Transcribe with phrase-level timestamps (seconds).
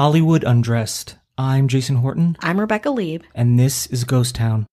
[0.00, 1.16] Hollywood Undressed.
[1.36, 3.22] I'm Jason Horton, I'm Rebecca Lieb.
[3.34, 4.64] and this is Ghost Town.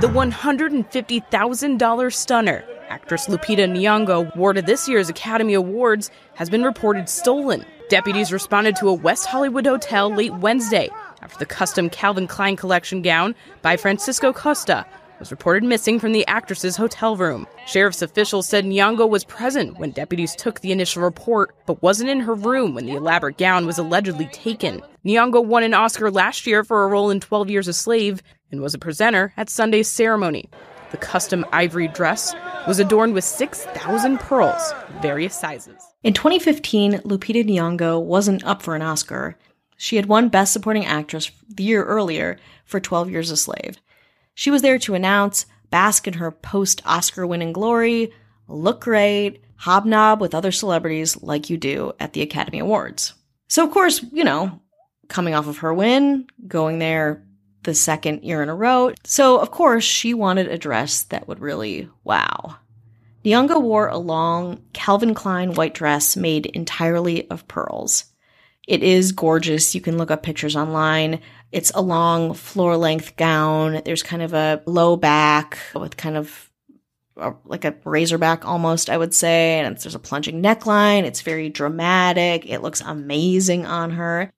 [0.00, 7.66] The $150,000 stunner, actress Lupita Nyong'o, awarded this year's Academy Awards, has been reported stolen.
[7.92, 10.88] Deputies responded to a West Hollywood hotel late Wednesday
[11.20, 14.86] after the custom Calvin Klein collection gown by Francisco Costa
[15.18, 17.46] was reported missing from the actress's hotel room.
[17.66, 22.20] Sheriff's officials said Nyong'o was present when deputies took the initial report, but wasn't in
[22.20, 24.80] her room when the elaborate gown was allegedly taken.
[25.04, 28.62] Nyong'o won an Oscar last year for a role in 12 Years a Slave and
[28.62, 30.48] was a presenter at Sunday's ceremony.
[30.92, 32.34] The custom ivory dress
[32.66, 35.91] was adorned with 6,000 pearls, various sizes.
[36.02, 39.38] In 2015, Lupita Nyong'o wasn't up for an Oscar.
[39.76, 43.78] She had won Best Supporting Actress the year earlier for 12 Years a Slave.
[44.34, 48.12] She was there to announce, bask in her post Oscar winning glory,
[48.48, 53.14] look great, hobnob with other celebrities like you do at the Academy Awards.
[53.48, 54.60] So, of course, you know,
[55.08, 57.24] coming off of her win, going there
[57.62, 58.92] the second year in a row.
[59.04, 62.56] So, of course, she wanted a dress that would really wow.
[63.24, 68.04] Nyong'o wore a long Calvin Klein white dress made entirely of pearls.
[68.66, 69.74] It is gorgeous.
[69.74, 71.20] You can look up pictures online.
[71.50, 73.82] It's a long floor length gown.
[73.84, 76.50] There's kind of a low back with kind of
[77.16, 79.58] a, like a razorback almost, I would say.
[79.58, 81.04] And there's a plunging neckline.
[81.04, 82.48] It's very dramatic.
[82.48, 84.32] It looks amazing on her.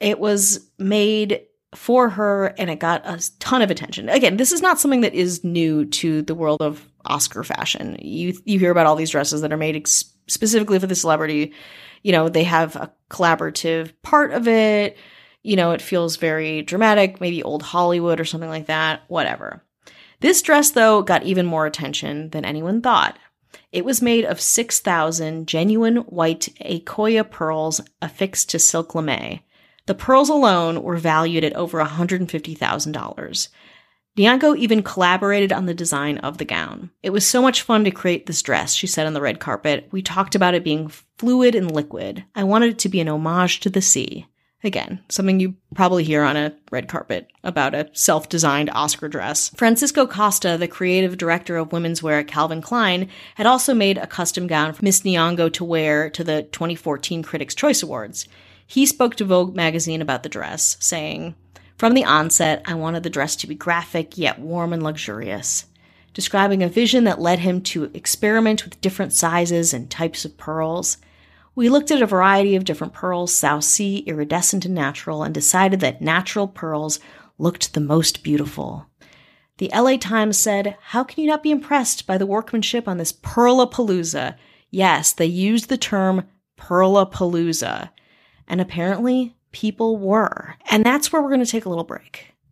[0.00, 1.42] It was made
[1.74, 4.08] for her and it got a ton of attention.
[4.08, 7.96] Again, this is not something that is new to the world of Oscar fashion.
[8.00, 11.52] You you hear about all these dresses that are made ex- specifically for the celebrity.
[12.02, 14.96] You know, they have a collaborative part of it.
[15.42, 19.64] You know, it feels very dramatic, maybe old Hollywood or something like that, whatever.
[20.20, 23.18] This dress though got even more attention than anyone thought.
[23.72, 29.40] It was made of 6,000 genuine white Akoya pearls affixed to silk lame.
[29.86, 33.48] The pearls alone were valued at over $150,000.
[34.18, 36.90] Nyong'o even collaborated on the design of the gown.
[37.02, 39.88] It was so much fun to create this dress, she said on the red carpet.
[39.92, 42.24] We talked about it being fluid and liquid.
[42.34, 44.26] I wanted it to be an homage to the sea.
[44.64, 49.50] Again, something you probably hear on a red carpet about a self designed Oscar dress.
[49.50, 54.06] Francisco Costa, the creative director of women's wear at Calvin Klein, had also made a
[54.08, 58.26] custom gown for Miss Nyong'o to wear to the 2014 Critics' Choice Awards.
[58.66, 61.36] He spoke to Vogue magazine about the dress, saying,
[61.78, 65.66] From the onset, I wanted the dress to be graphic yet warm and luxurious,
[66.12, 70.98] describing a vision that led him to experiment with different sizes and types of pearls.
[71.54, 75.78] We looked at a variety of different pearls, South Sea, iridescent, and natural, and decided
[75.78, 76.98] that natural pearls
[77.38, 78.86] looked the most beautiful.
[79.58, 83.12] The LA Times said, How can you not be impressed by the workmanship on this
[83.12, 84.34] Perlapalooza?
[84.72, 86.26] Yes, they used the term
[86.58, 87.90] Perlapalooza.
[88.48, 90.56] And apparently, people were.
[90.70, 92.34] And that's where we're going to take a little break.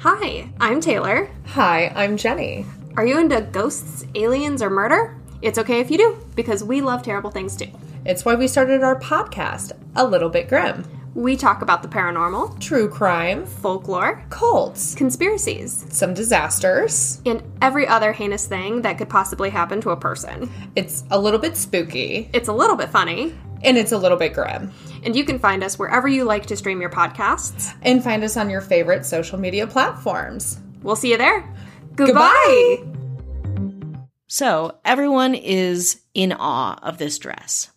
[0.00, 1.30] Hi, I'm Taylor.
[1.48, 2.64] Hi, I'm Jenny.
[2.96, 5.16] Are you into ghosts, aliens, or murder?
[5.42, 7.68] It's okay if you do, because we love terrible things too.
[8.06, 10.84] It's why we started our podcast, A Little Bit Grim.
[11.14, 17.20] We talk about the paranormal, True crime, folklore, cults, conspiracies, some disasters.
[17.26, 20.50] and every other heinous thing that could possibly happen to a person.
[20.76, 24.32] It's a little bit spooky, It's a little bit funny, and it's a little bit
[24.34, 24.72] grim.
[25.04, 27.74] And you can find us wherever you like to stream your podcasts.
[27.82, 30.58] And find us on your favorite social media platforms.
[30.82, 31.48] We'll see you there.
[31.96, 32.84] Goodbye.
[34.26, 37.70] So everyone is in awe of this dress.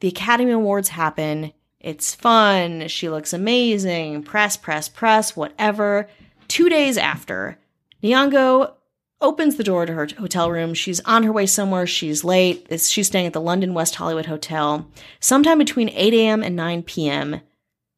[0.00, 1.52] The Academy Awards happen.
[1.80, 2.88] It's fun.
[2.88, 4.22] She looks amazing.
[4.22, 6.08] Press, press, press, whatever.
[6.48, 7.58] Two days after,
[8.02, 8.74] Nyong'o
[9.20, 10.74] opens the door to her hotel room.
[10.74, 11.86] She's on her way somewhere.
[11.86, 12.66] She's late.
[12.80, 14.90] She's staying at the London West Hollywood Hotel.
[15.20, 16.42] Sometime between 8 a.m.
[16.42, 17.40] and 9 p.m.,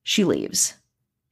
[0.03, 0.75] she leaves.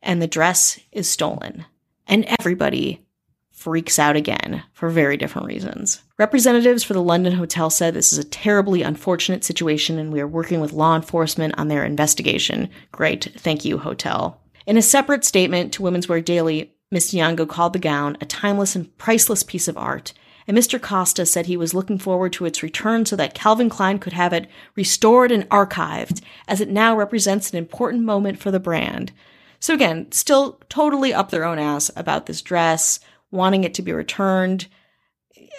[0.02, 1.64] And the dress is stolen.
[2.06, 3.06] And everybody
[3.50, 6.02] freaks out again for very different reasons.
[6.18, 10.28] Representatives for the London hotel said this is a terribly unfortunate situation and we are
[10.28, 12.68] working with law enforcement on their investigation.
[12.92, 13.32] Great.
[13.38, 14.40] Thank you, hotel.
[14.66, 18.76] In a separate statement to Women's Wear Daily, Miss Nyong'o called the gown a timeless
[18.76, 20.12] and priceless piece of art.
[20.46, 20.80] And Mr.
[20.80, 24.32] Costa said he was looking forward to its return so that Calvin Klein could have
[24.32, 29.12] it restored and archived, as it now represents an important moment for the brand.
[29.58, 33.00] So again, still totally up their own ass about this dress,
[33.32, 34.68] wanting it to be returned,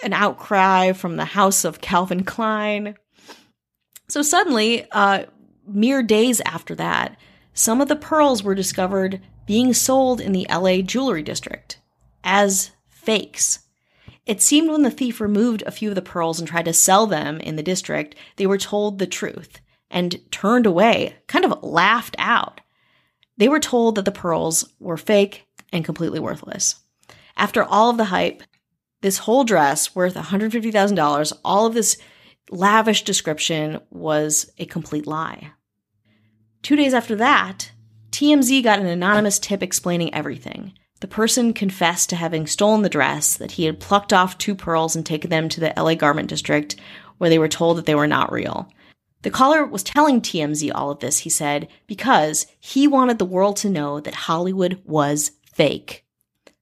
[0.02, 2.94] an outcry from the house of Calvin Klein.
[4.08, 5.24] So suddenly, uh,
[5.66, 7.18] mere days after that,
[7.52, 11.80] some of the pearls were discovered being sold in the LA jewelry district
[12.22, 13.60] as fakes.
[14.26, 17.06] It seemed when the thief removed a few of the pearls and tried to sell
[17.06, 22.14] them in the district, they were told the truth and turned away, kind of laughed
[22.18, 22.60] out.
[23.38, 26.74] They were told that the pearls were fake and completely worthless.
[27.34, 28.42] After all of the hype,
[29.00, 31.96] this whole dress worth $150,000, all of this
[32.50, 35.52] lavish description was a complete lie.
[36.60, 37.70] Two days after that,
[38.10, 40.72] TMZ got an anonymous tip explaining everything.
[41.00, 44.96] The person confessed to having stolen the dress, that he had plucked off two pearls
[44.96, 46.76] and taken them to the LA garment district,
[47.18, 48.72] where they were told that they were not real.
[49.22, 53.56] The caller was telling TMZ all of this, he said, because he wanted the world
[53.58, 56.04] to know that Hollywood was fake.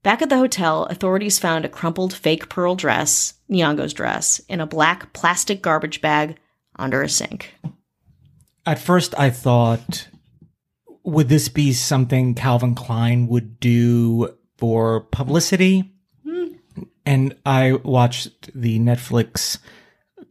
[0.02, 4.66] Back at the hotel, authorities found a crumpled fake pearl dress, Nyong'o's dress, in a
[4.66, 6.37] black plastic garbage bag
[6.76, 7.54] under a sink.
[8.64, 10.08] At first, I thought,
[11.06, 15.92] would this be something Calvin Klein would do for publicity?
[16.25, 16.46] Hmm.
[17.06, 19.58] And I watched the Netflix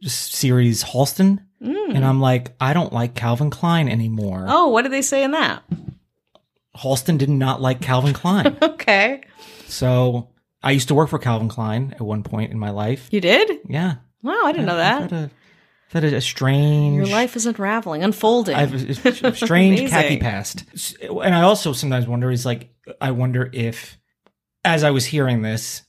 [0.02, 1.96] series Halston, hmm.
[1.96, 4.44] and I'm like, I don't like Calvin Klein anymore.
[4.46, 5.62] Oh, what did they say in that?
[6.76, 8.56] Halston did not like Calvin Klein.
[8.62, 9.22] Okay.
[9.66, 10.28] so
[10.62, 13.08] I used to work for Calvin Klein at one point in my life.
[13.10, 13.58] You did?
[13.66, 13.96] Yeah.
[14.22, 14.76] Wow, I didn't know
[15.12, 15.30] I've
[15.92, 16.02] that.
[16.02, 16.96] had a, I've had a, a strange.
[16.96, 18.54] Your life is unraveling, unfolding.
[18.56, 18.74] I've
[19.24, 20.64] a strange khaki past.
[21.00, 23.98] And I also sometimes wonder is like I wonder if
[24.64, 25.82] as I was hearing this,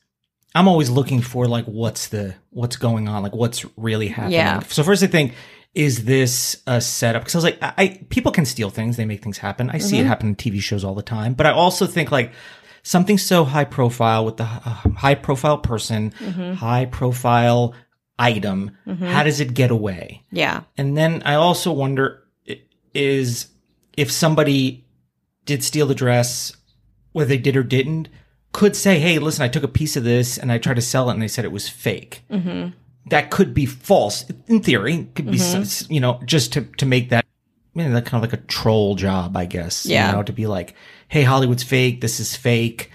[0.56, 4.34] I'm always looking for like what's the what's going on, like what's really happening.
[4.34, 4.60] Yeah.
[4.62, 5.34] So first I think
[5.74, 7.22] is this a setup?
[7.22, 9.70] Because I was like, I, I people can steal things, they make things happen.
[9.70, 10.08] I see it Mhm.
[10.08, 11.34] happen in TV shows all the time.
[11.36, 12.32] But I also think like
[12.84, 16.56] something so high profile with the uh, high profile person, Mhm.
[16.56, 17.74] high profile
[18.20, 19.08] item, Mhm.
[19.12, 20.22] how does it get away?
[20.32, 20.62] Yeah.
[20.78, 22.24] And then I also wonder
[22.94, 23.48] is
[23.96, 24.86] if somebody
[25.46, 26.52] did steal the dress,
[27.12, 28.10] whether they did or didn't,
[28.54, 31.10] could say, "Hey, listen, I took a piece of this and I tried to sell
[31.10, 32.70] it, and they said it was fake." Mm-hmm.
[33.10, 34.96] That could be false in theory.
[34.96, 35.92] It Could be, Mhm.
[35.92, 37.24] you know, just to to make that,
[37.76, 39.86] I mean, that kind of like a troll job, I guess.
[39.86, 40.10] Yeah.
[40.10, 40.74] You know, to be like,
[41.08, 42.02] "Hey, Hollywood's fake.
[42.02, 42.90] This is fake."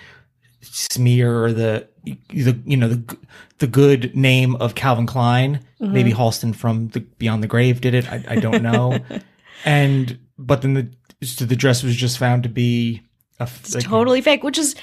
[0.63, 3.17] Smear the the you know the
[3.59, 5.61] the good name of Calvin Klein.
[5.81, 5.93] Mhm.
[5.93, 8.11] Maybe Halston from the Beyond the Grave did it.
[8.11, 8.99] I, I don't know.
[9.65, 10.89] and but then the
[11.27, 13.03] So the dress was just found to be
[13.39, 14.75] a It's like- totally fake, which is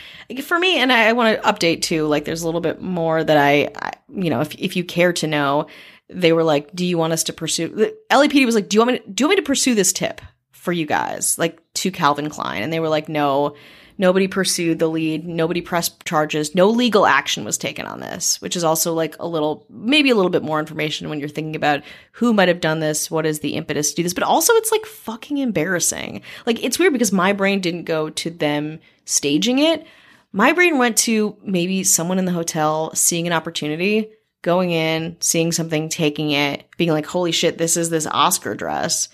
[0.43, 0.77] for me.
[0.79, 2.07] And I, I want to update too.
[2.07, 5.13] Like, there's a little bit more that I, I, you know, if if you care
[5.13, 5.67] to know,
[6.09, 8.81] they were like, "Do you want us to pursue?" The LAPD was like, "Do you
[8.81, 8.99] want me?
[8.99, 10.21] To, do you want me to pursue this tip
[10.51, 13.55] for you guys, like to Calvin Klein?" And they were like, "No."
[13.99, 15.27] Nobody pursued the lead.
[15.27, 16.55] Nobody pressed charges.
[16.55, 20.15] No legal action was taken on this, which is also like a little, maybe a
[20.15, 23.41] little bit more information when you're thinking about who might have done this, what is
[23.41, 24.13] the impetus to do this.
[24.13, 26.21] But also, it's like fucking embarrassing.
[26.45, 29.85] Like, it's weird because my brain didn't go to them staging it.
[30.31, 34.11] My brain went to maybe someone in the hotel seeing an opportunity,
[34.43, 39.09] going in, seeing something, taking it, being like, holy shit, this is this Oscar dress,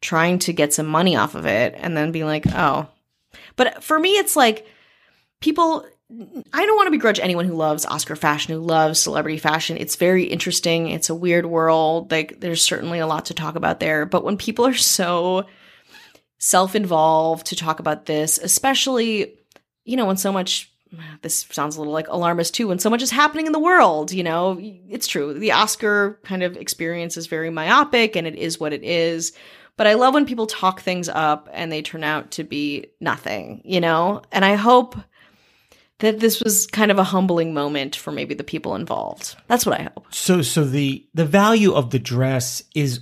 [0.00, 2.86] trying to get some money off of it, and then being like, oh.
[3.58, 4.66] But for me, it's like
[5.40, 5.84] people.
[6.54, 9.76] I don't want to begrudge anyone who loves Oscar fashion, who loves celebrity fashion.
[9.76, 10.88] It's very interesting.
[10.88, 12.10] It's a weird world.
[12.10, 14.06] Like, there's certainly a lot to talk about there.
[14.06, 15.44] But when people are so
[16.38, 19.34] self involved to talk about this, especially,
[19.84, 20.72] you know, when so much,
[21.20, 24.10] this sounds a little like alarmist too, when so much is happening in the world,
[24.10, 24.56] you know,
[24.88, 25.34] it's true.
[25.34, 29.34] The Oscar kind of experience is very myopic and it is what it is.
[29.78, 33.62] But I love when people talk things up and they turn out to be nothing,
[33.64, 34.22] you know?
[34.32, 34.96] And I hope
[36.00, 39.36] that this was kind of a humbling moment for maybe the people involved.
[39.46, 40.06] That's what I hope.
[40.10, 43.00] So so the the value of the dress is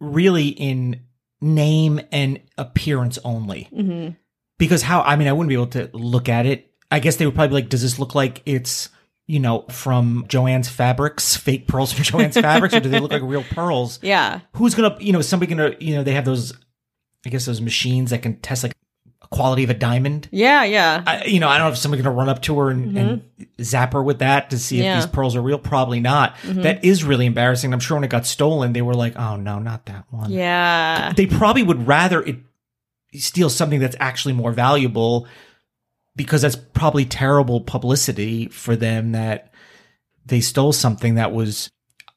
[0.00, 1.00] really in
[1.40, 3.68] name and appearance only.
[3.74, 4.10] Mm-hmm.
[4.58, 6.70] Because how I mean I wouldn't be able to look at it.
[6.90, 8.90] I guess they would probably be like, does this look like it's
[9.28, 13.22] you know from Jo-Ann's Fabrics, fake pearls from Jo-Ann's Fabrics, or do they look like
[13.22, 14.00] real pearls?
[14.02, 14.40] Yeah.
[14.54, 16.52] Who's gonna you know is somebody gonna you know they have those
[17.24, 18.72] I guess those machines that can test like
[19.30, 20.26] quality of a diamond.
[20.32, 21.02] Yeah, yeah.
[21.06, 23.22] I, you know, I don't know if somebody's to run up to her and, and
[23.60, 24.96] zap her with that to see Yeah.
[24.96, 25.58] if these pearls are real.
[25.58, 26.34] Probably not.
[26.38, 26.62] Mhm.
[26.62, 27.74] That is really embarrassing.
[27.74, 31.12] I'm sure when it got stolen, they were like, "Oh no, not that one." yeah.
[31.14, 32.36] They probably would rather it
[33.14, 35.26] steal something that's actually more valuable
[36.18, 39.54] because that's probably terrible publicity for them that
[40.26, 41.70] they stole something that was.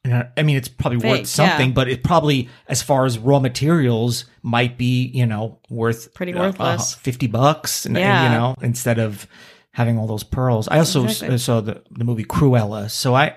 [0.04, 1.74] I mean, it's probably Fake, worth something, yeah.
[1.74, 6.40] but it probably, as far as raw materials, might be, you know, worth Pretty uh,
[6.40, 6.94] worthless.
[6.94, 8.24] uh, fifty bucks, and, and, Yeah.
[8.24, 9.28] you know, instead of
[9.70, 10.66] having all those pearls.
[10.66, 11.38] I also Exactly.
[11.38, 13.36] saw the the movie Cruella, so I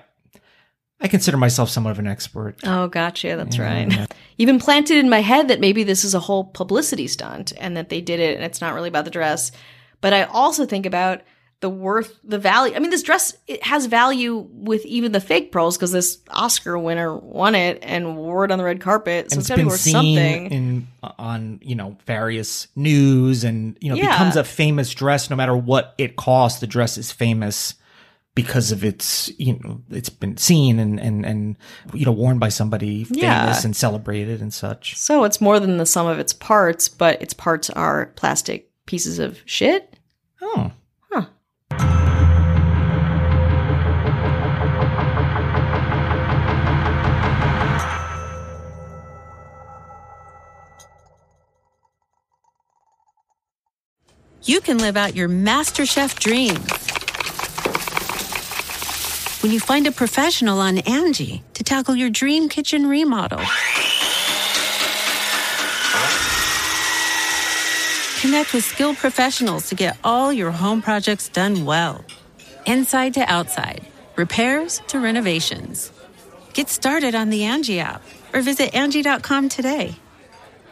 [1.00, 2.56] I consider myself somewhat of an expert.
[2.64, 3.36] Oh, gotcha.
[3.36, 3.62] That's Yeah.
[3.72, 4.12] right.
[4.36, 7.90] You've implanted in my head that maybe this is a whole publicity stunt and that
[7.90, 9.52] they did it and it's not really about the dress.
[10.06, 11.22] But I also think about
[11.58, 12.76] the worth, the value.
[12.76, 16.78] I mean, this dress it has value with even the fake pearls because this Oscar
[16.78, 19.30] winner won it and wore it on the red carpet.
[19.30, 20.50] So and it's it's got to be been worth seen something.
[20.52, 24.12] in uh, on you know various news and you know Yeah.
[24.12, 26.60] becomes a famous dress no matter what it costs.
[26.60, 27.74] The dress is famous
[28.36, 31.56] because of its you know it's been seen and and and
[31.94, 33.60] you know worn by somebody famous Yeah.
[33.64, 34.94] and celebrated and such.
[34.96, 39.18] so it's more than the sum of its parts, but its parts are plastic pieces
[39.18, 39.94] of shit.
[40.48, 40.70] Oh.
[41.10, 41.24] Huh.
[54.44, 56.54] you can live out your MasterChef dream
[59.42, 63.40] when you find a professional on Angi to tackle your dream kitchen remodel.
[68.26, 72.04] Connect with skilled professionals to get all your home projects done well.
[72.66, 75.92] Inside to outside, repairs to renovations.
[76.52, 78.02] Get started on the Angi app
[78.34, 79.94] or visit Angi.com today.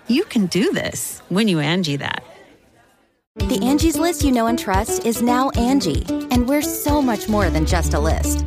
[0.09, 2.25] You can do this when you Angi that.
[3.37, 7.51] The Angie's list you know and trust is now Angi, and we're so much more
[7.51, 8.47] than just a list.